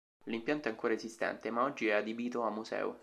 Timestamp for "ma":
1.51-1.61